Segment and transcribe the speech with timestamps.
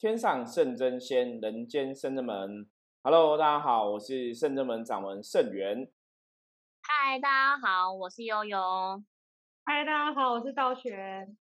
[0.00, 2.70] 天上圣真仙，人间圣真门。
[3.02, 5.90] Hello，大家好，我是圣真门掌门圣元。
[6.82, 8.56] 嗨，大家好，我是悠悠。
[9.64, 11.36] 嗨，大家好，我是道玄。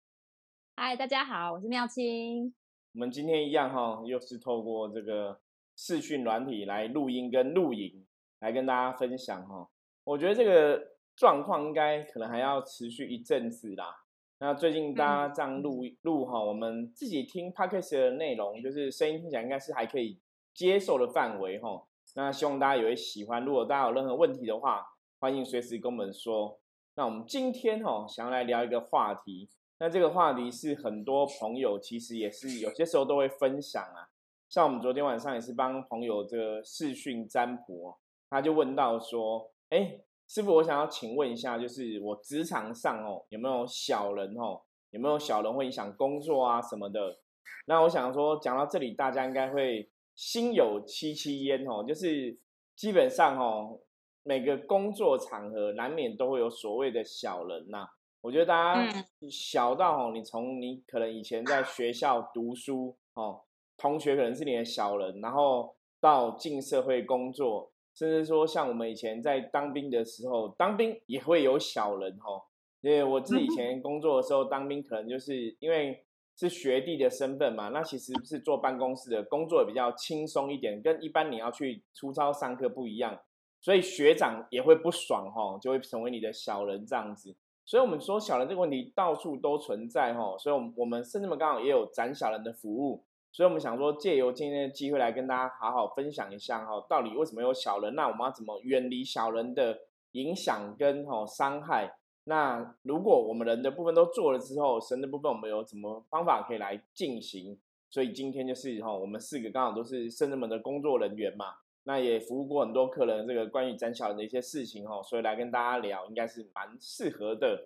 [0.77, 2.55] 嗨，大家好，我是妙清。
[2.93, 5.41] 我们今天一样哈，又是透过这个
[5.75, 8.07] 视讯软体来录音跟录影，
[8.39, 9.69] 来跟大家分享哈。
[10.05, 14.04] 我觉得这个状况应该可能还要持续一阵子啦。
[14.37, 20.19] 那最近大家这样录录哈，我们自己听 podcast 的内容，就是声音听起来应该是还可以
[20.53, 21.87] 接受的范围哈。
[22.15, 23.45] 那希望大家也会喜欢。
[23.45, 24.85] 如果大家有任何问题的话，
[25.19, 26.59] 欢迎随时跟我们说。
[26.95, 29.49] 那我们今天哈想要来聊一个话题，
[29.79, 34.11] 那这个话题是很多朋友其实也是有些时候都会分享啊。
[34.49, 37.95] 像我们昨天晚上也是帮朋友这个视讯占卜，
[38.29, 40.01] 他就问到说，哎。
[40.27, 44.61] 师傅，我想要请问一下，就是我职场上哦，有没有小人哦？
[44.89, 47.19] 有没有小人会影响工作啊什么的？
[47.67, 51.83] 那我想说，讲到这里，大家应该会心有戚戚焉哦。
[51.83, 52.37] 就是
[52.75, 53.79] 基本上哦，
[54.23, 57.87] 每个工作场合难免都会有所谓的小人呐。
[58.21, 63.41] 我觉得大家小到哦，你从你可能以前在学校读书哦，
[63.77, 67.71] 同学可能是你的小人，然后到进社会工作。
[67.95, 72.43] 甚至说，像我们以前在当兵的时候，当兵也会有小人哈。
[72.81, 83.17] 因为我自己以前工作的时候，当兵可能就是因为是学弟的身份嘛，那其实是坐办公室的工作比较轻松一点，跟一般你要去出操上课不一样，
[83.59, 87.33] 所以学长也会不爽哈，就会成为你的小人这样子。
[87.65, 93.03] 所以我们说小人这个问题到处都存在哈，所以，我们我们甚至们刚好也有斩小人的服务。
[93.35, 97.93] 所以，我们想说，借由今天的机会来跟大家好好分享一下哈，到底为什么有小人？
[97.93, 99.77] 那我们要怎么远离小人的
[100.13, 101.97] 影响跟哈伤害？
[102.23, 107.59] 那如果我们人的部分都做了之后，神的部分我们有什么方法可以来进行？
[107.89, 117.65] 所以今天就是哈，我们四个刚好都是圣人们的工作人员嘛，那也服务过很多客人，这个关于斩小人的一些事情哈，所以来跟大家聊，应该是蛮适合的。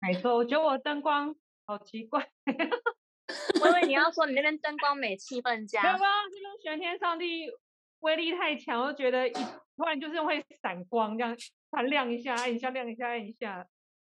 [0.00, 1.36] 没错，我觉得我灯光
[1.66, 2.26] 好奇怪。
[3.60, 5.82] 我以为你要说你那边灯光美，气氛佳。
[5.82, 6.00] 没有啊，
[6.30, 7.50] 这边玄天上帝
[8.00, 11.36] 威力太强，我觉得一突然就是会闪光，这样
[11.70, 13.66] 它亮一下，按一下，亮一下，按一下。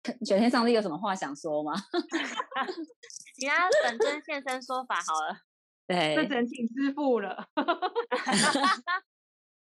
[0.26, 1.72] 玄天上帝有什么话想说吗？
[3.38, 5.38] 请他本尊现身说法好了。
[5.86, 7.48] 对，那只能请师傅了。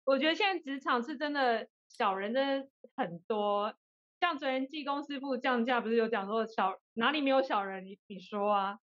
[0.06, 3.74] 我觉得现在职场是真的小人真的很多，
[4.20, 7.84] 像昨天技工师傅降价，不是有讲说小哪里没有小人？
[7.86, 8.78] 你你说啊？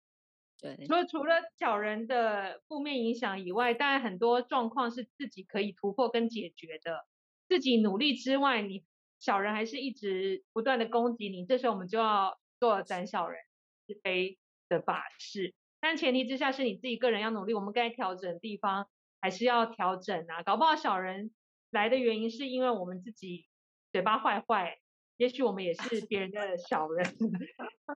[0.88, 7.06] 除了除了小人的负面影响以外，当然很多状况是自己可以突破跟解决的。
[7.50, 8.84] 自己努力之外，你
[9.20, 13.40] 小人还是一直不断的攻击你，这时候我们就要做斩小人
[13.88, 15.54] 是非的法事。
[15.80, 18.88] 但前提之下是你自己个人要努力，我们该调整的地方
[19.20, 20.44] 还是要调整啊。
[20.44, 21.32] 搞不好小人
[21.72, 23.46] 来的原因是因为我们自己
[23.92, 24.78] 嘴巴坏坏。
[25.18, 27.06] 也许我们也是别人的小人，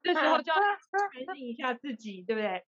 [0.04, 0.58] 这时候就要
[1.26, 2.64] 反省一下自己，对不对？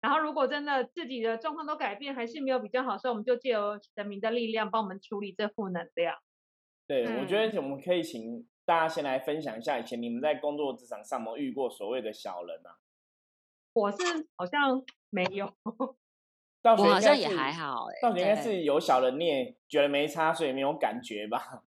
[0.00, 6.16] 然后如果真的自己的状况都改变，还是没有比较好，所以我们就借由神明的力量帮我们处理这负能量。
[6.86, 12.78] 对，我觉得我们可以请大家先来分享一下，以前你们在工作职场上有遇过所谓的小人啊？
[13.74, 13.98] 我是
[14.36, 21.62] 好像没有， 我好像也还好，哎，到底应该是有小人，你也觉得没差，所以没有感觉吧？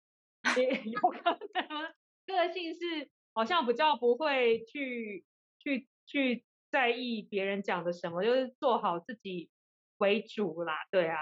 [0.57, 1.93] 也有可能。
[2.25, 5.25] 个性是好像比较不会去
[5.59, 9.49] 去去在意别人讲的什么，就是做好自己
[9.97, 11.17] 为主啦，对啊。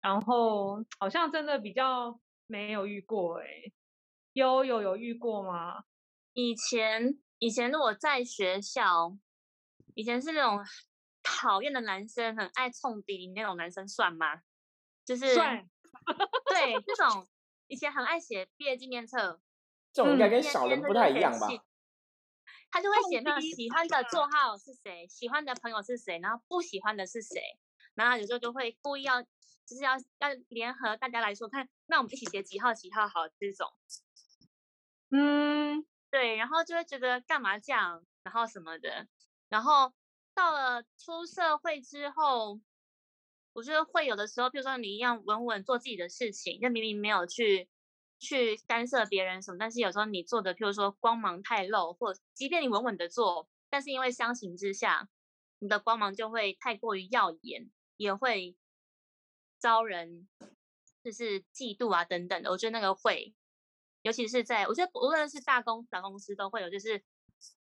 [0.00, 3.46] 然后好像真的比较没有遇过，哎，
[4.34, 5.84] 悠悠有遇过吗？
[6.34, 9.18] 以前以前我在学校，
[9.94, 10.64] 以前是那种
[11.22, 14.42] 讨厌的男生，很爱冲敌那种男生算吗？
[15.04, 15.68] 就是算，
[16.48, 17.26] 对，这种
[17.66, 19.40] 以前很爱写毕业纪念册。
[19.98, 21.48] 这种应该跟小人不太一样吧？
[22.70, 27.58] 他就会写那个喜欢的座号是谁，喜欢的朋友是谁，然后不喜欢的是谁，
[27.96, 33.72] 然后有时候就会故意要，就是要要联合大家来说，看那我们一起写几号几号好这种。
[35.10, 39.08] 嗯，对，然后就会觉得干嘛这样，然后什么的，
[39.48, 39.92] 然后
[40.32, 42.60] 到了出社会之后，
[43.52, 47.68] 我觉得会有的时候，比如说你一样稳稳做自己的事情，就明明没有去。
[48.18, 55.08] 去干涉别人什么，但是有时候你做的，譬如说光芒太露，或即便你稳稳的做，但是因为相形之下，
[55.58, 58.56] 你的光芒就会太过于耀眼，也会
[59.60, 60.28] 招人
[61.02, 62.50] 就是嫉妒啊等等的。
[62.50, 63.34] 我觉得那个会，
[64.02, 67.04] 尤其是在我觉得无论是大公小公司都会有，就是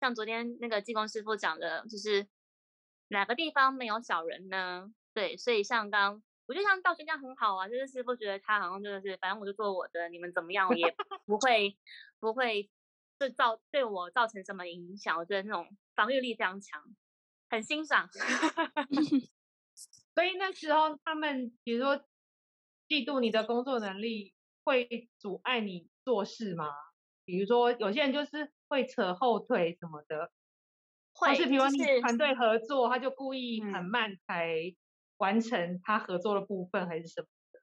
[0.01, 2.29] 像昨天那个技工师傅讲的，就是
[3.09, 4.93] 哪个地方没有小人呢？
[5.13, 10.95] 对，所以像刚，我就像道轩这样很好啊，就是师傅觉得他好像真的是，反正我就做我的，你们怎么样也
[11.25, 11.77] 不会
[12.21, 12.71] 不会
[13.19, 16.83] 对造对我造成什么影响，我觉得那种防御力非常强，
[17.49, 18.09] 很欣赏。
[20.15, 21.97] 所以那时候他们比如说
[22.89, 26.67] 嫉妒你的工作能力，会阻碍你做事吗？
[27.25, 30.31] 比如说有些人就是会扯后腿什么的，
[31.15, 34.75] 或是比如你团队合作，他就故意很慢才
[35.19, 37.61] 完成他合作的部分，还是什么的？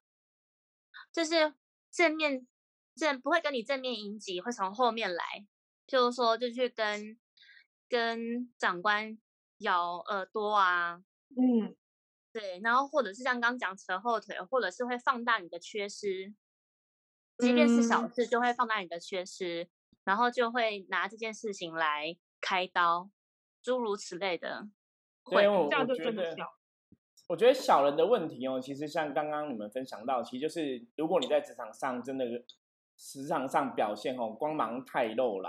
[1.12, 1.54] 就是
[1.90, 2.46] 正面
[2.94, 5.46] 正不会跟你正面迎击，会从后面来，
[5.86, 7.18] 就是说就去跟
[7.88, 9.18] 跟长官
[9.58, 11.76] 咬耳朵啊，嗯。
[12.32, 16.32] 对，然后或者是像刚讲扯后腿，或者是会放大你的缺失，
[17.36, 19.68] 即便是小事，就会放大你的缺失，
[20.02, 23.10] 然后就会拿这件事情来开刀，
[23.62, 24.66] 诸如此类的。
[25.24, 26.34] 会这样就觉得，
[27.32, 32.26] 我觉得小人的问题哦，其实像刚刚你们分享到，其实就是如果你在职场上真的
[32.94, 35.48] 职场上表现哦光芒太露了，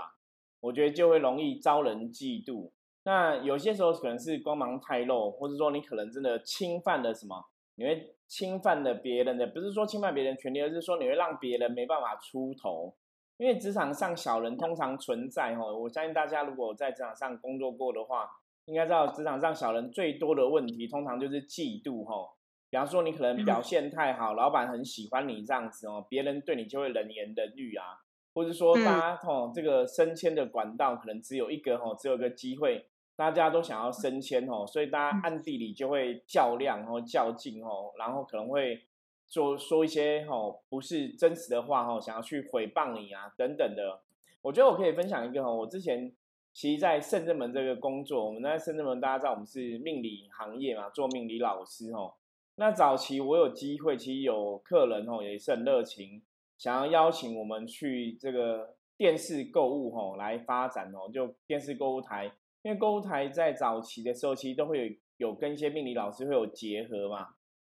[0.60, 2.70] 我觉得就会容易招人嫉妒。
[3.02, 7.44] 那有些时候可能是光芒太露，或者说你可能真的侵犯了什么，
[7.74, 12.94] 你会侵犯了别人的，不是说侵犯别人权利，而是说你会让别人没办法出头。
[13.36, 18.30] 因为职场上小人通常存在哦，我相信大家如果在职场上工作过的话，
[18.66, 22.30] 应该知道职场上小人最多的问题，通常就是嫉妒哈。
[22.70, 28.00] 比方说你可能表现太好，老板很喜欢你这样子哦，别人对你就会冷言冷语啊，
[28.34, 32.86] 或者说大家哦这个升迁的管道可能只有一个哈，只有一个机会。
[33.16, 38.82] 大家都想要升迁哦，所以大家暗地里就会较量，然后较劲哦，然后可能会
[39.28, 44.00] 说说一些哦不是真实的话哦，想要去诽谤你啊等等的。
[44.42, 46.12] 我觉得我可以分享一个哦，我之前
[46.54, 52.14] 其实，在圣正门这个工作，我们在圣正门，大家知道我们是命理行业嘛，做命理老师哦。
[52.54, 56.22] 那早期我有机会，其实有客人哦也是很热情，
[56.56, 62.32] 想要邀请我们去这个电视购物哦来发展哦，就电视购物台。
[62.62, 67.30] 因为购物台在早期的时候，其实都会有有跟一些命理老师会有结合嘛，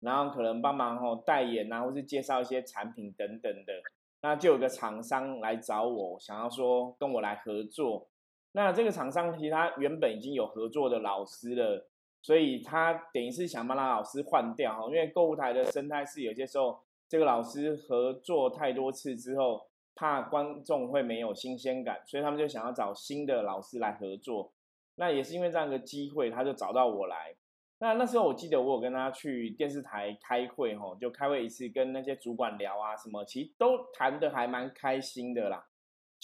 [0.00, 3.73] 然后可能帮忙吼代言啊，或是介绍一些产品等等的，
[4.20, 8.09] 那就有个厂商来找我，想要说跟我来合作。
[8.56, 11.89] 那这个厂商其实他原本已经有合作的老师了，
[12.23, 16.79] 所以他等于是想把他老师换掉哈，因为购物台的生态是有些时候
[17.09, 19.67] 这个老师合作太多次之后，
[19.97, 24.53] 怕观众会没有新鲜感，所以他们就想要找新的老师来合作。
[24.95, 27.35] 那也是因为这样一个机会，他就找到我来。
[27.81, 35.67] 那那时候我记得我有跟他去电视台开会，吼，就开会一次，跟那些主管聊啊什么，其实都谈得还蛮开心的啦。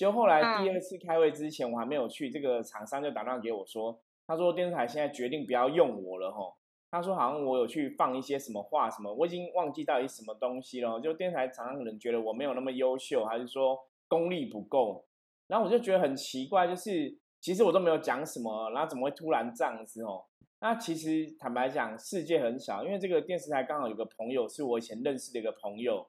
[0.00, 6.56] 就后来第二次开会之前，我还没有去，这个厂商就打电话给我说，他说电视台现在决定不要用我了，吼。
[6.90, 10.98] 他说好像我有去放一些什么话什么，我已经忘记到底什么东西了。
[10.98, 15.04] 就电视台厂商可能觉得我没有那么优秀，还是说功力不够。
[15.46, 17.18] 然后我就觉得很奇怪，就是。
[17.42, 20.22] 其实我都没有讲什么，然后怎么会突然这样子哦？
[20.60, 26.06] 那其实坦白讲，世界很小，因为这个电视台刚好有个朋友是我以前认识的一个朋友，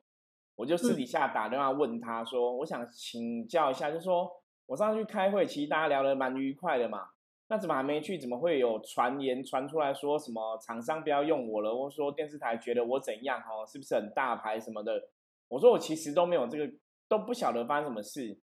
[0.56, 4.30] 我就私底下打电话问他说：“我想请教一下，就说
[4.65, 7.07] 我上次去开会，其实大家聊得蛮愉快的嘛，
[7.47, 8.18] 那怎么还没去？
[8.18, 13.40] 怎么会有传言传出来说什么厂商不要用我了，或说电视台觉得我怎样？
[13.40, 15.09] 哦，是不是很大牌什么的？”
[15.49, 16.71] 我说：“我其实都没有这个，
[17.07, 18.40] 都不晓得发生什么事。”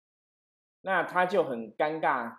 [0.82, 2.38] 那他就很尴尬。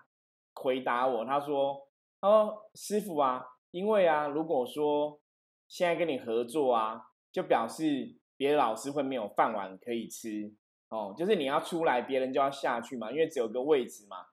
[0.56, 1.88] 回答我，他说
[2.22, 5.20] ：“他说师傅啊，因为啊，如果说
[5.66, 10.52] 现在跟你合作啊，就表示别的老师会没有饭碗可以吃
[10.88, 14.26] 哦，就是你要出来，别人就要下去嘛，因为只有个位置嘛，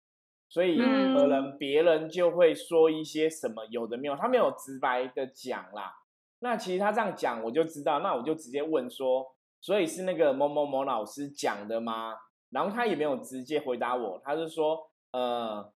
[0.50, 5.94] 所以可能别人就会说一些什么有的没有，他没有直白的讲啦。
[6.40, 12.16] 那其实他这样讲，我就知道，那我就直接问说，所以是那个某某某老师讲的吗？
[12.50, 15.72] 然后他也没有直接回答我，他是说，呃。”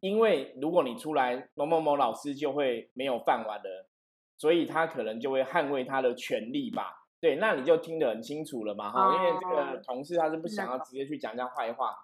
[0.00, 3.88] 因为如果你出来，某某某老师就会没有饭碗了，
[4.36, 7.01] 所以他可能就会捍卫他的权利吧。
[7.22, 9.14] 对，那你就听得很清楚了嘛，哈。
[9.14, 11.94] 因为这个同事他是不想要直接去讲讲坏话，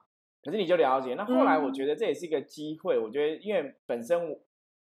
[0.44, 1.14] 可是你就了解。
[1.14, 4.40] 那后来我觉得这也是一个机会，我觉得因为本身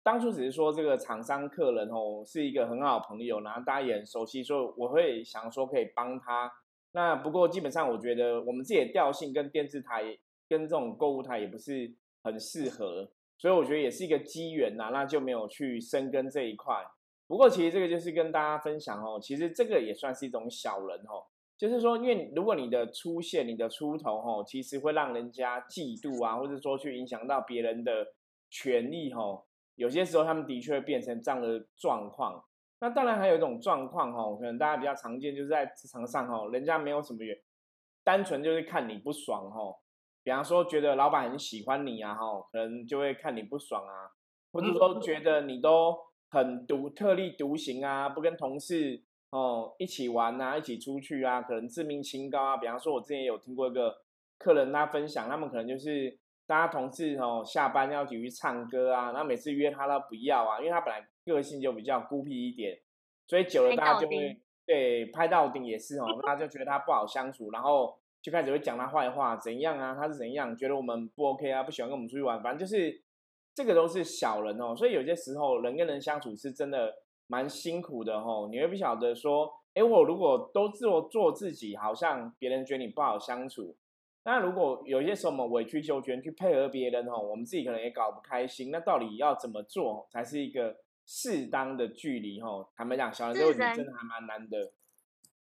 [0.02, 6.50] 当初只是说这个厂商客人哦是一个很好的朋友，然后大家也很熟悉，所以我会想说可以帮他。
[6.92, 10.16] 那不过基本上我觉得我们自己的调性跟电视台
[10.48, 11.92] 跟这种购物台也不是。
[12.24, 16.72] 很适合，所以我觉得也是一个机缘呐，那就没有去深耕这一块。
[17.26, 21.24] 不过其实这个就是跟大家分享哦，其实这个也算是一种小人哦，
[21.56, 28.06] 就是说，因为如果你的出现、你的出头哦，其实会让人家嫉妒啊，或者说去影响到别人的
[28.50, 29.44] 权利哦，
[29.76, 32.44] 有些时候他们的确会变成这样的状况。
[32.80, 37.34] 那当然还有一种状况哈，可能大家比较常见，就是在职场上哈，人家没有什么原，
[38.02, 39.78] 单纯就是看你不爽哈。
[40.24, 44.10] 比方说觉得老板很喜欢你啊哈，可能就会看你不爽啊，
[44.52, 45.96] 或者说觉得你都
[46.32, 52.56] 很独特立独行啊，不跟同事哦一起玩啊，一起出去啊，可能自命清高啊。
[52.56, 53.94] 比方说，我之前有听过一个
[54.38, 61.06] 客人他分享，他们可能就是大家同事哦下班要一起去唱歌啊，然后每次约他他不要啊，因为他本来。
[61.24, 62.76] 个性就比较孤僻一点，
[63.28, 69.94] 所以久了大家就会对拍到顶也是哦， 大家就觉得他不好相处，然后就开始会讲他坏话，怎样啊？
[69.94, 70.56] 他是怎样？
[70.56, 71.62] 觉得我们不 OK 啊？
[71.62, 73.01] 不喜欢跟我们出去玩，反正就是
[73.54, 74.75] 这个都是小人哦。
[74.76, 76.92] 所以有些时候人跟人相处是真的
[77.26, 78.49] 蛮辛苦的哦。
[78.50, 83.76] 你会不晓得说，哎，我如果都做做自己，好像别人觉得你不好相处。
[84.25, 88.71] 那如果有些时候我们委曲求全去配合别人哦，我们自己可能也搞不开心。
[88.71, 90.76] 那到底要怎么做才是一个？
[91.04, 94.73] 适当的距离哦，坦白讲，小人这个真的还蛮难的，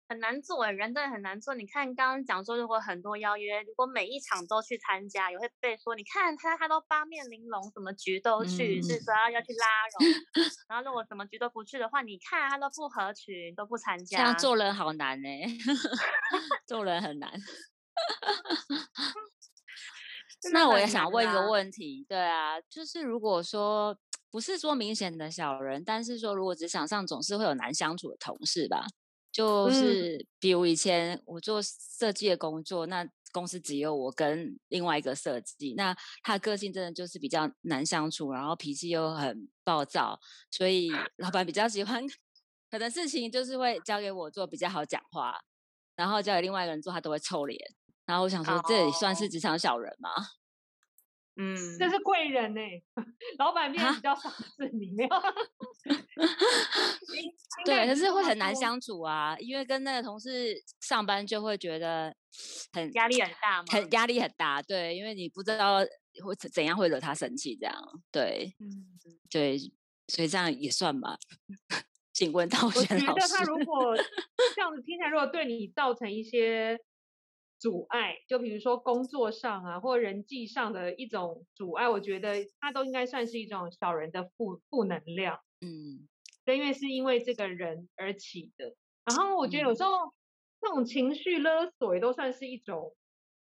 [0.10, 1.54] 很难做哎，人真的很难做。
[1.54, 9.66] 你看刚刚讲说，如果很多邀约，如果每一场都去参加，也会被说，你看他他都八面玲珑，什么局都去，是说要要去拉
[10.00, 10.08] 拢。
[10.70, 14.18] 然后如果什么局都不去的话，你看他都不合群，都不参加。
[14.18, 15.42] 这样做人好难哎，
[16.66, 17.32] 做人很难。
[20.54, 23.98] 那我也想问一个问题，对啊，就是如果说。
[24.30, 28.86] 不是说明显的小人，但是说如果职场上总是会有难相处的同事吧，
[29.38, 42.04] 就是比如以前我做设计的工作，那公司只有我跟另外一个设计，那他个性真的就是比较难相处，然后脾气又很暴躁，所以老板比较喜欢，
[42.72, 45.40] 可能事情就是会交给我做比较好讲话，
[45.96, 47.60] 然后交给另外一个人做他都会臭脸，
[48.08, 50.10] 然后我想说这也算是职场小人吗？
[51.40, 52.62] 嗯，这是贵人呢，
[53.38, 55.10] 老板面比较少是你没有。
[57.64, 62.14] 对，可是会很难相处啊，因为跟那个同事上班就会觉得
[62.74, 64.62] 很压力很大，很压力很大。
[64.64, 65.78] 对，因为你不知道
[66.24, 67.76] 会怎样会惹他生气，这样
[68.12, 68.88] 对，嗯，
[69.30, 69.58] 对，
[70.08, 71.18] 所以这样也算吧。
[72.14, 73.96] 请问道轩老师，我觉得他如果
[74.56, 76.80] 这样子听起来，如果对你造成一些。
[77.60, 85.40] 阻碍，就比如说工作上啊，或人际上的一种阻碍，我觉得它都应该算是一种小人的负负能量。
[85.62, 86.08] 嗯，
[86.46, 88.76] 对，因为是因为这个人而起的。
[89.06, 89.92] 然后我觉得有时候
[90.62, 92.96] 那种情绪勒索也都算是一种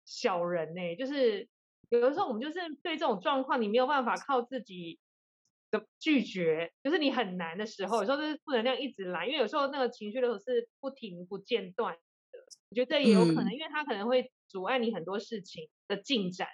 [0.06, 0.96] 小人呢。
[0.96, 1.48] 就是
[1.90, 4.98] 有的时候我们就是对这种状况，你没有办法靠自己
[5.70, 11.98] 的拒绝，就是你很难的时候，有时候就是负能量一直来，因为有时候那个情绪勒索是不停不间断。
[12.70, 16.46] 我觉得这也有可能，因为他可能会阻碍你很多事情的进展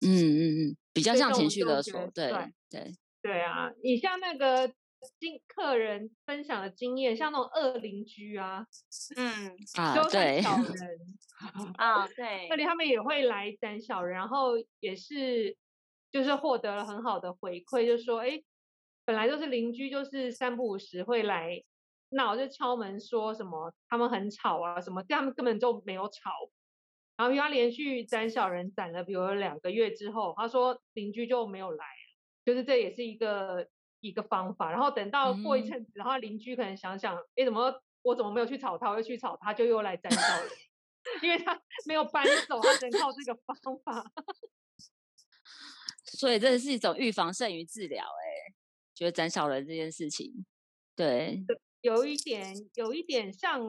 [0.00, 2.32] 嗯嗯嗯，比较像情绪勒索，对
[2.70, 3.70] 对对啊。
[3.82, 4.68] 你像那个
[5.18, 8.66] 经客人分享的经验，像那种恶邻居啊，
[9.16, 10.98] 嗯 啊，对小人
[11.76, 15.56] 啊，对，那里他们也会来斩小人，然后也是
[16.10, 18.42] 就是获得了很好的回馈，就说哎，
[19.04, 21.62] 本来就是邻居，就是三不五时会来。
[22.10, 26.30] 那我就敲门说什么他们很吵啊什么，但他们根本就没有吵。
[27.16, 31.84] 然后因为他连续攒小人攒了，比如两个月之后，他说邻居就没有来，
[32.44, 33.68] 就是这也是一个
[34.00, 34.70] 一个方法。
[34.70, 40.50] 然后等到过一阵子，然后邻居可能想想，哎，怎么我怎么没有去吵他，又去吵他，就又来攒小人，
[41.22, 44.10] 因为他没有搬走，他只能靠这个方法。
[46.04, 48.54] 所以这是一种预防胜于治疗，哎，
[48.92, 50.44] 觉得攒小人这件事情，
[50.96, 51.44] 对。
[51.84, 53.60] 有一点，有一点像，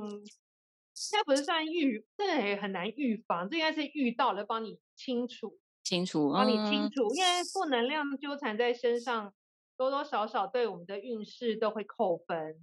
[0.94, 9.34] 现在不是算预，这也很难预防，这应该是遇到了帮你清除，清除，帮你清除，因为负能量纠缠在身上，
[9.76, 12.56] 多多少少对我们的运势都会扣分，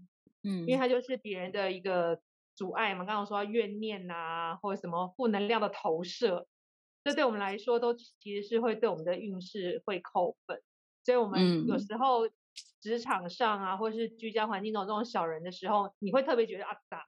[0.43, 2.19] 嗯，因为它就是别人的一个
[2.57, 6.47] 阻碍嘛，刚刚说怨念呐，或者什么负能量的投射，
[7.05, 10.63] 这对我们来说都其实是会对我们的运势会扣分，
[11.05, 12.27] 所以我们有时候。
[12.81, 17.07] 职场上啊，或者是居家环境中这种小人的时候，你会特别觉得阿杂，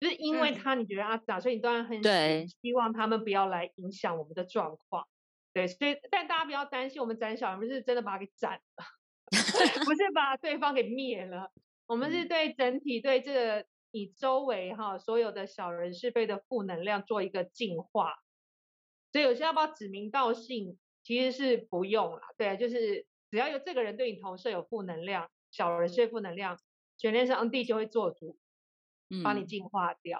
[0.00, 5.06] 就是因为他你觉得阿杂，所以你当然很希望他们不要来影响我们的状况。
[5.52, 8.84] 对，所以但大家不要担心，我们斩小人不是真的把他给斩了，
[9.84, 11.52] 不是把对方给灭了，
[11.86, 18.14] 我们是对整体对这个你周围哈所有的小人是非的负能量做一个净化。
[19.12, 22.22] 所以有些要不要指名道姓，其实是不用了。
[22.38, 23.06] 对，就是。
[23.30, 26.58] 只要有这个人对你投射有负能量，小人是负能量，
[26.96, 28.36] 全天上帝就会做主，
[29.22, 30.18] 帮你净化掉。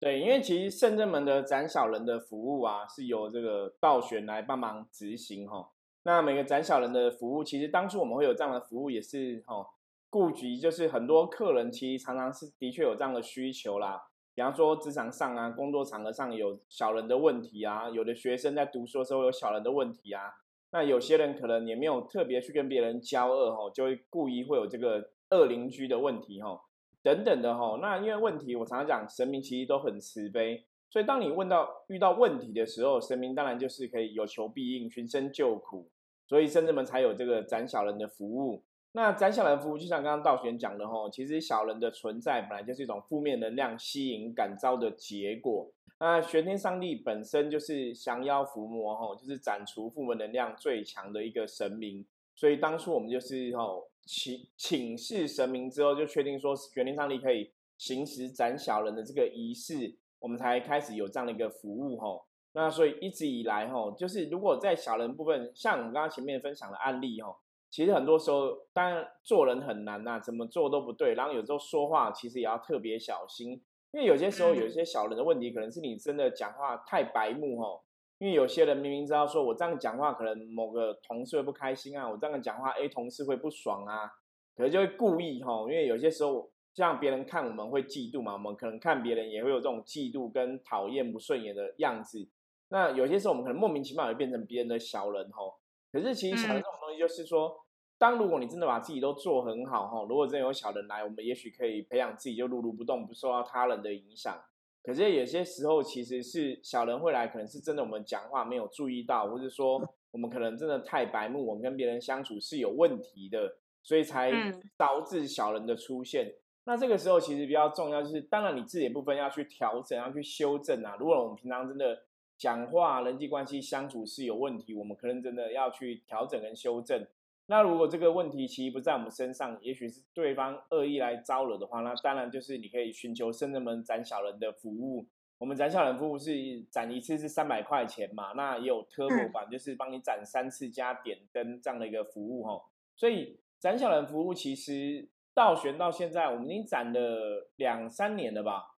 [0.00, 5.70] 对，因为其实圣正门的斩小人的服务啊，是由这个道玄来帮忙执行哈。
[6.04, 9.66] 那每个斩小人的服务，其实当初我们会有这样的服务，也是哈，
[10.08, 14.04] 顾及，就是很多客人其实常常是的确有这样的需求啦。
[14.34, 20.34] 比方说职场上啊，工作场合上有小人的问题啊，有的学生在读书的时候有小人的问题啊。
[20.70, 26.60] 那有些人可能也没有特别去跟别人交恶吼，就会故意会有这个恶邻居的问题吼，
[27.02, 27.78] 等等的吼。
[27.78, 35.90] 那因为问题，我常常讲神明其实都很慈悲，所以当你问到遇到问题的时候，神明当然就是可以有求必应，寻声救苦，
[36.26, 38.64] 所以圣人们才有这个斩小人的服务。
[38.92, 45.70] 那斩小人服务，就像刚刚道玄讲的吼，其实小人的存在本来就是一种负面能量吸引感召的结果。
[46.00, 52.04] 那玄天上帝本身就是降妖伏魔吼，就是斩除负面能量最强的一个神明。
[52.34, 62.24] 所以当初我们就是吼请请示神明之后，就确定说玄天上帝可以行使斩小人的这个仪式，我们才开始有这样的一个服务吼。
[62.52, 67.36] 那所以一直以来吼，就是如果在小人部分，像我们刚刚前面分享的案例吼，
[67.70, 73.62] 其实很多时候当然做人很难呐，怎么做都不对，然后有时候说话其实也要特别小心。
[73.90, 77.82] 因为有些时候有一些小人的问题，可能是你真的讲话太白目吼。
[78.18, 84.10] 因为有些人明明知道说我这样讲话，可能某个同事会不开心啊，我这样讲话 A 同事会不爽啊，
[84.56, 85.70] 可能就会故意吼。
[85.70, 92.28] 因为有些时候像别人看我们会嫉妒嘛，我们可能看别人也会有这种嫉妒跟讨厌不顺眼的样子。
[92.70, 95.57] 那有些时候我们可能莫名其妙也变成别人的小人吼。
[95.92, 97.64] 可是其实小人这种东西就是说。
[98.00, 104.40] 当如果你真的把自己都做很好哈，如果真有小人来，我们也许可以培养自己就如如不动，不受到他人的影响。
[104.84, 114.30] 可是有些时候其实是小人会来，可能是真的我们讲话没有注意到，或者说我们可能真的太白目，我们跟别人相处是有问题的，所以才
[114.76, 116.32] 导致小人的出现。
[116.66, 120.94] 那这个时候其实比较重要，就是当然你自己的部分要去调整，要去修正啊。
[121.00, 122.00] 如果我们平常真的
[122.38, 127.04] 讲话、人际关系相处是有问题，我们可能真的要去调整跟修正。
[127.46, 135.06] 那如果这个问题其实不在我们身上，也许是对方恶意来招惹的话，那当然就是你可以寻求圣人们斩小人的服务。
[135.38, 142.60] 我们斩小人服务是斩一次是三百块钱嘛，那也有特别版，就是帮你斩三次加点灯这样的一个服务哈。
[142.96, 148.77] 所以斩小人服务其实到悬到现在，我们已经斩了两三年了吧。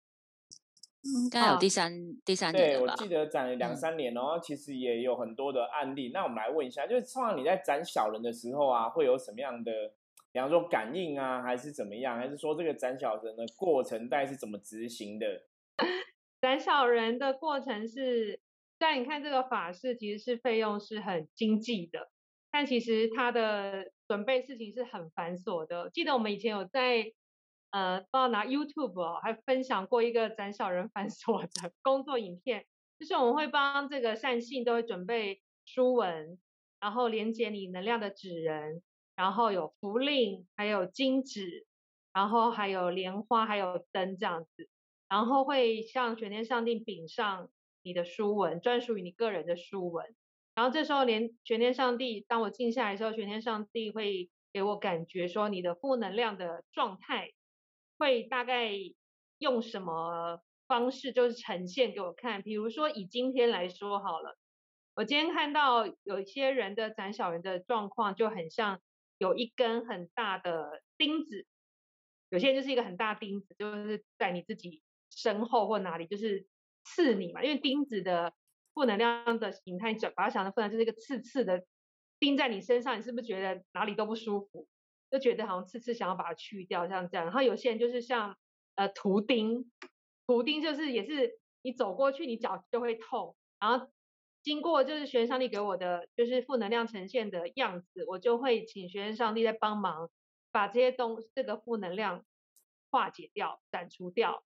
[1.14, 1.90] 应该有第三
[2.24, 6.10] 第三年对，我记得攒了两三年，然后其实也有很多的案例。
[6.12, 9.72] 那我们来问一下，就是创你在斩小人的时候啊，会有什么样的，
[10.32, 12.18] 比方说感应啊，还是怎么样？
[12.18, 15.44] 还是说这个斩小人的过程大概是怎么执行的？
[16.42, 18.40] 斩小人的过程是，
[18.78, 22.10] 虽然你看这个法事其实是费用是很经济的，
[22.52, 25.90] 但其实它的准备事情是很繁琐的。
[25.90, 27.12] 记得我们以前有在。
[27.70, 32.64] 呃，帮拿 YouTube 哦，还分享过一个斩小人繁琐的工作影片，
[32.98, 36.38] 就是我们会帮这个善信都会准备书文，
[36.80, 38.82] 然后连接你能量的纸人，
[39.14, 41.66] 然后有符令，还有金纸，
[42.14, 44.68] 然后还有莲花，还有灯这样子，
[45.08, 47.50] 然后会向玄天上帝禀上
[47.82, 50.16] 你的书文，专属于你个人的书文，
[50.54, 57.32] 然后这时候连玄天上帝，当我静下来的时候，玄天上帝会给我感觉说你的负能量的状态。
[57.98, 58.70] 会大概
[59.38, 62.42] 用什么方式就是呈现给我看？
[62.42, 64.38] 比如说以今天来说好了，
[64.94, 68.80] 我今天看到有一些人的展小人的状况就很像
[69.18, 71.46] 有一根很大的钉子，
[72.30, 76.46] 有些人就是一个很大钉子，就是在你自己身后或哪里，就是
[76.84, 77.42] 刺你嘛。
[77.42, 78.34] 因为钉子的
[78.74, 81.64] 负能量的形态，把它想的负能就是一个刺刺的
[82.20, 84.68] 钉在你身上，你是不是觉得哪里都不舒服？
[85.10, 87.26] 就觉得好像次次想要把它去掉，像这样。
[87.26, 88.36] 然后有些人就是像
[88.74, 89.70] 呃图钉，
[90.26, 93.36] 图钉就是也是你走过去，你脚就会痛。
[93.58, 93.88] 然后
[94.42, 100.10] 经过就是玄上帝给我的就是负能量呈现的样子，我就会请玄上帝在帮忙
[100.50, 102.24] 把这些东这个负能量
[102.90, 104.44] 化解掉、斩除掉，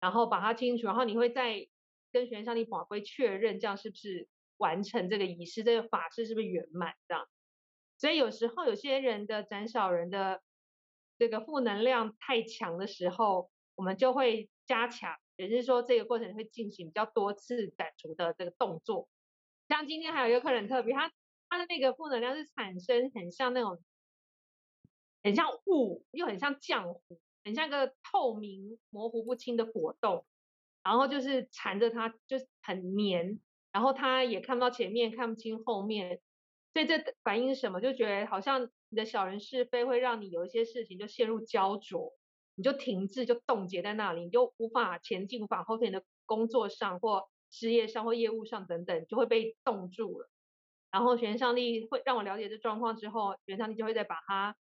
[0.00, 0.86] 然后把它清除。
[0.86, 1.68] 然后你会再
[2.12, 4.28] 跟玄上帝法规确认，这样是不是
[4.58, 7.26] 完成这个仪式，这个法事是不是圆满这样。
[8.04, 10.42] 所以有时候有些人的斩小人的
[11.18, 19.08] 这个负能量太强的时候，我们就会加强，也就是说这个过程会进行比较多次斩除的这个动作。
[19.70, 21.10] 像今天还有一个客人特别，他
[21.48, 23.82] 他的那个负能量是产生很像那种
[25.22, 27.00] 很像雾，又很像浆糊，
[27.42, 30.26] 很像个透明模糊不清的果冻，
[30.82, 33.40] 然后就是缠着他，就是很黏，
[33.72, 36.20] 然后他也看不到前面，看不清后面。
[36.74, 37.80] 所以这反映什么？
[37.80, 42.12] 就觉得好像你的小人是非会让你有一些事情就陷入焦灼，
[42.56, 50.28] 你就停滞，就冻结在那里，你就无法前进，无法后退的工作上或事业上或业务上等等，就会被冻住了。
[50.90, 54.56] 然后玄上帝会让我了解这状况之后，玄上帝就会再把它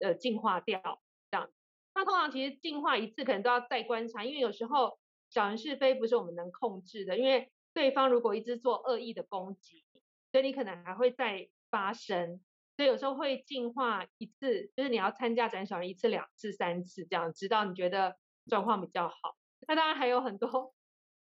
[0.00, 1.48] 呃进化掉这样。
[1.94, 4.98] 那通常其实进化一次可能都要再观察，因为有时候
[5.30, 9.84] 小人是非不是我们能控制的，因为对方如果一直做恶意的攻击，
[10.32, 12.40] 所以你可能还会再发生。
[12.76, 19.36] 所以有时候会进化一次，就是你要参加展小人一次、两次、三次这样，直到你觉得状况比较好。
[19.66, 20.74] 那当然还有很多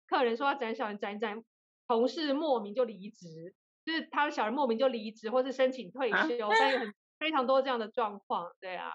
[0.08, 1.44] 客人说要斩小人斩斩，
[1.88, 8.92] 同事莫名就离职，就是他的小人莫名就离职，或是申请退休，但有很非常多这样的状况，对啊。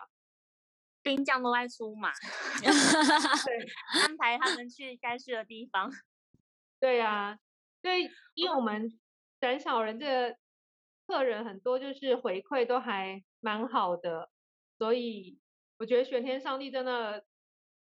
[1.02, 2.12] 兵将都在出马
[2.60, 5.90] 对，安排他们去该去的地方。
[6.78, 7.38] 对呀，
[7.80, 8.02] 对，
[8.34, 8.99] 因为我们
[9.40, 10.36] 斩小人这个
[11.06, 14.30] 客人很多，就是回馈都还蛮好的，
[14.78, 15.38] 所以
[15.78, 17.24] 我觉得玄天上帝真的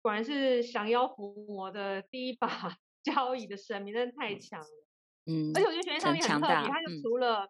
[0.03, 2.49] 果然是降妖伏魔的第一把
[3.03, 4.67] 交椅的神明，真的太强了。
[5.27, 7.49] 嗯，而且我觉得玄天上帝很特别，他就除了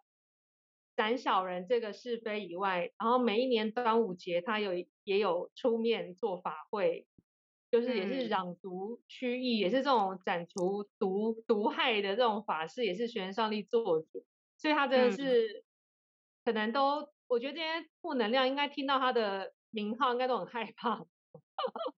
[0.95, 7.05] 斩小人这个是非以外，然后每一年端午节他有也有出面做法会，
[7.71, 14.25] 就是也是攘毒驱疫，也是这种斩除毒毒害的这种法事，也是玄上帝做主，
[14.57, 15.63] 所以他真的是
[16.43, 21.05] 可能都，我觉得这些负能量应该听到他的名号，应该都很害怕。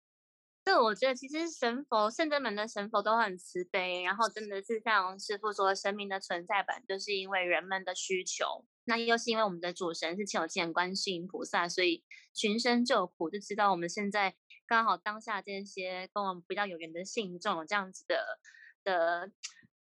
[0.66, 8.66] 这我觉得其实神佛圣真门的神佛都很慈悲，然后真的是像师傅说，神明的存在本就是因为人们的需求。
[8.84, 12.04] 那又是因为我们的主神是千有见观世音菩萨，所以
[12.34, 14.36] 寻声救苦，就知道我们现在
[14.68, 18.40] 刚好当下这些跟我们比较有缘的信众这样子的
[18.84, 19.32] 的，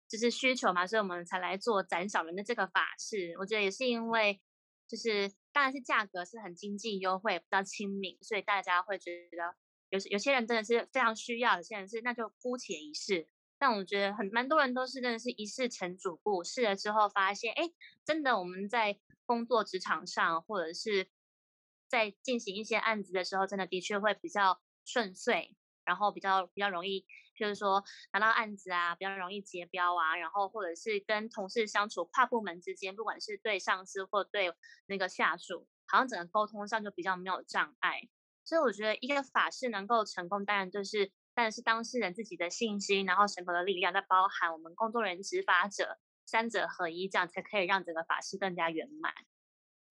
[0.08, 3.34] 就是需求嘛，所以我们才来做斩小人的这个法事。
[3.38, 4.40] 我觉得也是因为，
[4.86, 9.56] 就是当然是价格是很经济优惠，比较亲民，所以大家会觉得
[9.88, 13.28] 有有些人真的是非常需要，有些人是那就姑且一试。
[13.58, 17.70] 但我觉得很蛮多人都是真的是一试成主顾，试了之后发现，哎，
[18.04, 21.08] 真的我们在工作职场上，或者是
[21.88, 27.05] 在进行一些案子的时候，真的的确会比较顺遂，然后比较比较容易，
[27.37, 34.55] 就是说拿到案子啊，比较容易结标啊，然后或者是跟同事相处，跨部门之间，不管是对上司或对
[34.87, 38.09] 那个下属，好像整个沟通上就比较没有障碍。
[38.44, 41.12] 所以我觉得一个法事能够成功，当然就是。
[41.38, 49.12] 但是当事人自己的信心，然后神佛的力量，再包含我们工作人员、执法者三者合一，这样才可以让整个法事更加圆满。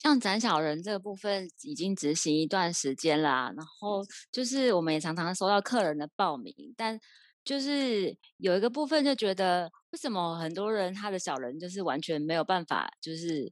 [0.05, 6.99] 像斩小人这个部分已经执行一段时间啦，然后就是我们也常常收到客人的报名，但
[7.43, 13.51] 就是有一个部分就觉得，为什么很多人他的小人就是完全没有办法，就是。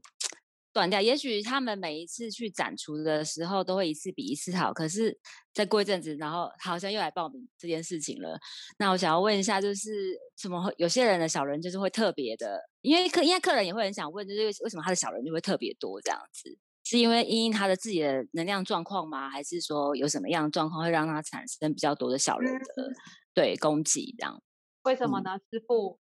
[0.73, 5.15] 断掉，也许他们每一次去展出的时候都会一次比一次好，可是
[5.53, 8.37] 再过一阵子，然后好像又来报名这件事情了。
[8.79, 10.73] 那我想要问一下，就是什么？
[10.77, 16.57] 有些人的小人就是会特别的，因为客，因为客人也会很想问，就是为什么他的小人就会特别多这样子？
[16.83, 19.29] 是因为因他的自己的能量状况吗？
[19.29, 22.91] 还是说有什么样的状况会让他产生比较多的小人的
[23.33, 24.41] 对攻击这样？
[24.83, 25.99] 为什么呢，师傅？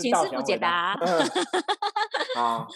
[0.00, 0.94] 请师傅解答。
[2.36, 2.66] 啊，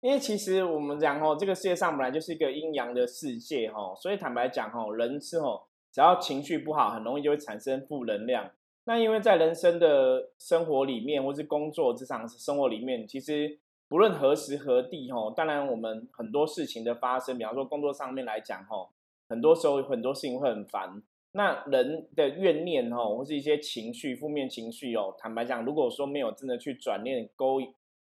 [0.00, 8.50] 因为其实我们讲哦，这个世界上本来就是一个阴阳的世界哈，所以坦白讲哦，人是哦，只要情绪不好，很容易就会产生负能量。
[8.86, 13.58] 那因为在人生的生活里面，或是工作职场生活里面，其实
[13.88, 18.88] 不论何时何地哈，当然我们很多事情的发生，比方说工作上面来讲哈，
[19.28, 21.02] 很多时候很多事情会很烦。
[21.36, 27.58] 那人的怨念哈，或是一些情绪、负面情绪哦，坦白讲，如果说没有真的去转念勾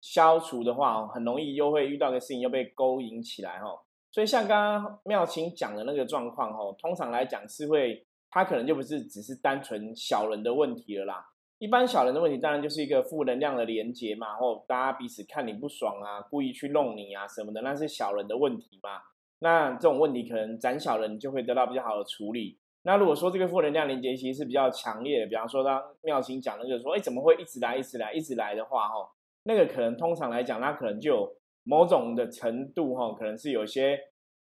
[0.02, 3.80] 消除的话，很容易又会遇到个事情又被勾引起来哈。
[4.10, 11.26] 所以像刚刚妙清讲的那个状况哈，通常来讲是会，他可能就不是只是单纯小人的问题了啦。
[11.58, 19.00] 一般小人的问题当然就是一个负能量的连接嘛，或大家彼此看你不爽啊，故意去弄你啊什么的，那是小人的问题嘛。
[19.38, 22.58] 那这种问题可能斩小人就会得到比较好的处理。
[22.86, 29.10] 那如果说这个负能量连接其实是比较强烈的，比方说当妙清讲那个说，哎，怎么会一直来一直来一直来的话，哈，
[29.44, 33.98] 那个可能通常来讲，它可能就有某种的程度，哈，可能是有些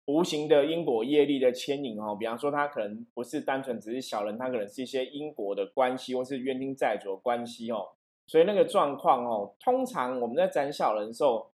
[0.06, 7.90] 无形的因果业力的牵引，哈，比方说它可能不是单纯只是小人，它可能是一些因果的关系，或是冤亲债主的关系，哦，
[8.26, 11.52] 所以那个状况，哦，通常我们在斩小人的时候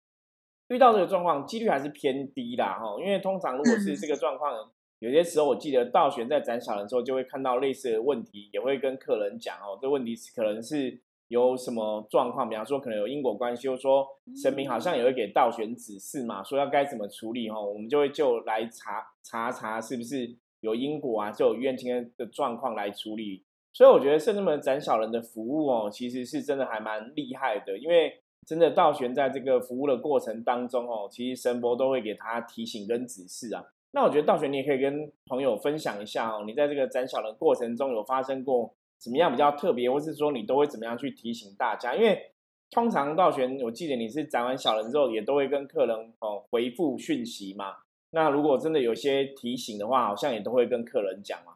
[0.69, 4.71] 遇到这个状况，几率还是偏低啦，哈，因为通常如果是这个状况。
[5.01, 14.07] 有些时候，我记得道玄在斩小人的时候，就会看到类似的问题，也会跟客人讲哦，这问题可能是有什么状况，比方说可能有因果关系，或说
[14.43, 23.45] 神明好像也会给道玄指示嘛，说要该怎么处理哈，我们就会就来查查查是不是有因果啊，就有冤亲的状况来处理。
[23.73, 33.65] 所以我觉得圣人们斩小人的服务哦，其实是真的还蛮厉害的，因为真的道玄在这个服务的过程当中哦，其实神佛都会给他提醒跟指示啊。
[33.93, 41.95] 那我觉得道玄你也可以跟朋友分享一下哦，你在这个斩小人过程中有发生过怎么样比较特别，或是说你都会怎么样去提醒大家？
[41.95, 42.33] 因为
[42.71, 47.77] 通常道玄，我记得你是斩完小人之后，也都会跟客人哦回复讯息嘛。
[48.11, 51.55] 那如果真的有些提醒的话，好像也都会跟客人讲嘛。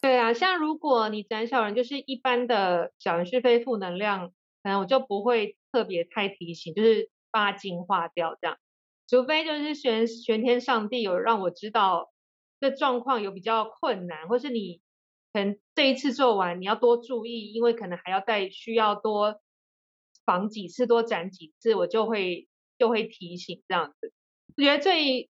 [0.00, 4.28] 对啊，像如果你斩小人就是一般的小人是非负能量，
[4.64, 8.56] 可能我就不会特别太提醒，就是把它净化掉这样。
[9.12, 12.10] 除非就是玄玄天上帝有让我知道
[12.58, 14.80] 这状况有比较困难，或是你
[15.34, 19.38] 可能这一次做完你要多注意，因为可能还要再需要多
[20.24, 22.48] 防几次，多斩几次，我就会
[22.78, 24.14] 就会提醒这样子。
[24.56, 25.28] 我觉得最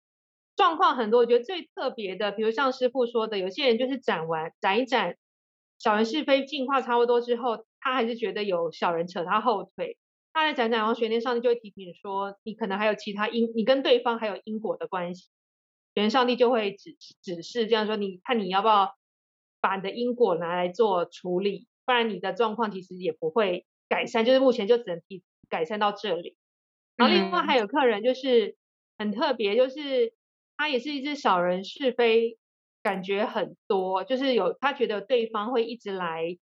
[0.55, 5.17] 状况很多，我觉得最特别的，比如像师傅说的，有些人就是斩完斩一斩
[5.81, 9.99] 小人是非净化差不多之后，他还是觉得有小人扯他后腿。
[10.33, 15.29] 他在讲讲，然后玄天上帝就会提醒你说，你可能还有其他因，你跟对方还有因果的关系。
[15.95, 18.97] 玄天上帝就会指指示这样说，你看你要不要
[19.61, 26.37] 把你的因果拿来做处理，不然你的状况其实也不会改善，就是目前就只能提改善到这里。
[26.97, 28.57] 然后另外还有客人就是
[28.97, 30.15] 很特别，就是
[30.57, 32.39] 他也是一只小人是非
[32.83, 36.39] 感觉很多，就是有他觉得对方会一直来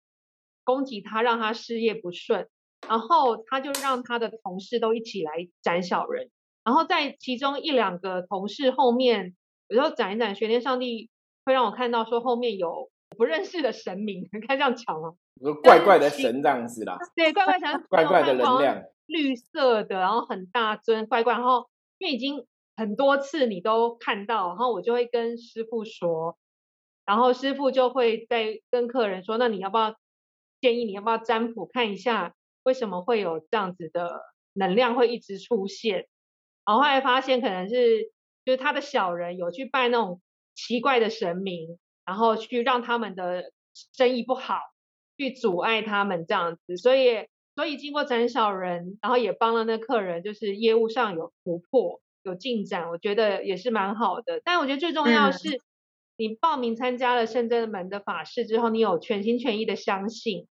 [0.65, 2.49] 攻击他，让他事业不顺。
[2.87, 6.29] 然后他就让他的同事都一起来斩小人，
[6.63, 9.35] 然后在其中一两个同事后面，
[9.67, 11.09] 有时候斩一斩，玄天上帝
[11.45, 15.13] 会让我看到说后面有不认识的神明， 你看这样讲吗？
[15.63, 16.97] 怪怪的神这样子啦。
[17.15, 21.33] 对，怪怪神，怪怪的能量，绿色的，然后很大尊，怪怪。
[21.33, 26.37] 然后因为已经很多次你都看到，然后我就会跟师傅说，
[27.05, 29.95] 然后师傅就会在跟客人说，那你要不要
[30.59, 32.33] 建议你要不要占卜看一下？
[32.67, 36.05] 为什么会有这样子的能量会一直出现？
[36.65, 38.11] 然后后来发现可能是
[38.43, 40.21] 就是他的小人有去拜那种
[40.53, 43.53] 奇怪的神明，然后去让他们的
[43.95, 44.59] 生意不好，
[45.17, 46.75] 去阻碍他们这样子。
[46.75, 54.41] 所以所以经过斩小人，然后也帮了那客人，就是业务上有突破有进展，我觉得也是蛮好的。
[54.43, 55.61] 但我觉得最重要是，
[56.17, 60.49] 你报名参加了圣真门的法事之后，你有全心全意的相信。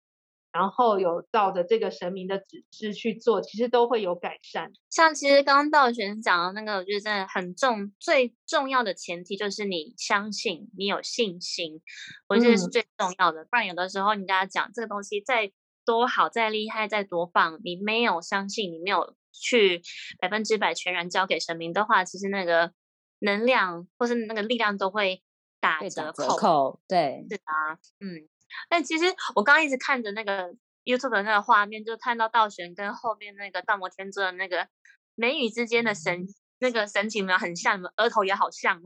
[0.55, 4.73] 然后有照着这个神明的指示去做，其实都会有改善。
[4.89, 11.83] 像其实刚刚道玄讲的那个，我觉得真的很重，最重要的前提就是你相信，你有信心，
[12.29, 13.45] 我觉得是最重要的。
[13.47, 15.51] 不然有的时候你跟他讲这个东西再
[15.85, 19.83] 多好、再厉害、再多棒，你没有相信，你没有去
[20.21, 22.73] 百分之百全然交给神明的话，其实那个
[23.19, 25.21] 能量或是那个力量都会
[25.59, 26.79] 打折扣。
[26.87, 28.29] 对，是啊，嗯。
[28.69, 34.67] 但其实我刚刚一直看着那个 YouTube 的那个画面，就看到道玄跟后面那个大摩天尊的那个
[35.15, 36.27] 眉宇之间的神
[36.61, 37.83] 那个神情有很像？
[37.97, 38.81] 额头也好像，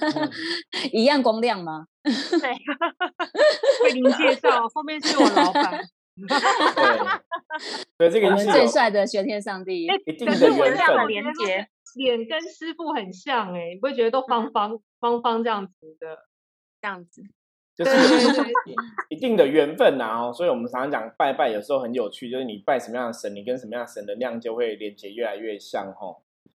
[0.92, 1.86] 一样光亮吗？
[2.02, 2.52] 对，
[3.84, 5.80] 为您介绍，后面是我老板。
[7.96, 16.26] 对，这个是最帅的玄天上帝，一定的能量的连接，脸跟师傅很像哎，你不会觉得都方方方方这样子的
[16.80, 17.22] 这样子。
[17.78, 17.92] 就是
[19.08, 26.16] 一定的缘分呐哦，所以我们常常讲拜拜，有时候很有趣，就是你拜什么样的神，你跟什么样的神能量就会连接越来越像哈。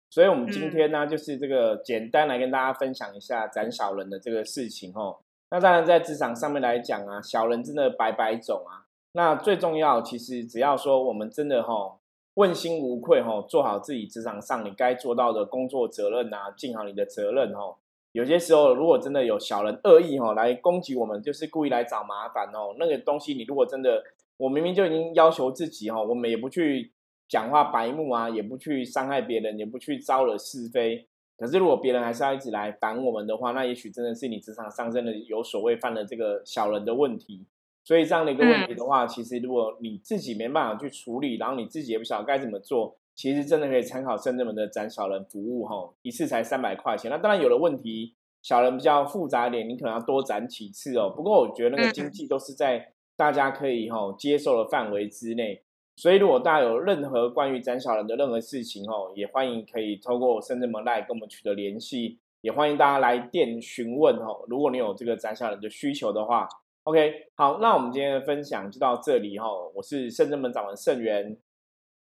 [0.09, 5.19] 所以，我们今天呢，就是这个简单来跟大家分享一下斩小人的这个事情哈。
[5.51, 8.87] 那当然，在职场上面来讲啊，小人真的百百种啊。
[9.11, 11.97] 那最重要，其实只要说我们真的哈
[12.35, 17.75] 问心无愧哈，做好自己职场上你该做到的工作责任啊，尽好你的责任哈。
[18.11, 22.75] 有些时候，如果真的有小人恶意哈来攻击我们，就是故意来找麻烦哦。
[22.79, 24.03] 那个东西，你如果真的，
[24.37, 26.91] 我明明就已经要求自己哈，我们也不去
[27.27, 31.07] 讲话白目啊，也不去伤害别人，也不去招惹是非。
[31.37, 37.45] 可是如果别人还是要一直来烦我们的话，那也许真的是你职场上真的有所谓犯了这个小人的问题。
[37.83, 42.97] 所以这样的一个问题的话，其实如果你自己没办法去处理，然后你自己也不晓得该怎么做。
[43.19, 47.11] 其实真的可以参考深圳门的斩小人服务哈，一次才三百块钱。
[47.11, 51.09] 那当然有了问题，小人比较复杂一点，你可能要多斩几次哦。
[51.13, 55.61] 不过我觉得那个经济都是在大家可以哈接受的范围之内。
[55.97, 64.45] 所以如果大家有任何关于斩小人的任何事情哦，也欢迎可以透过深圳门来跟我们取得联系，也欢迎大家来电询问哦。
[64.47, 66.47] 如果你有这个斩小人的需求的话
[66.83, 69.45] ，OK，好，那我们今天的分享就到这里哈。
[69.75, 71.37] 我是深圳门掌门盛元。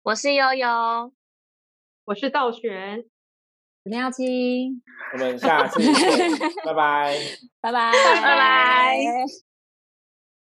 [0.03, 1.11] 我是悠悠，
[2.05, 3.03] 我是道玄，
[3.83, 4.81] 廖青，
[5.13, 6.31] 我们下次见，
[6.65, 7.17] 拜拜，
[7.61, 9.48] 拜拜，拜拜。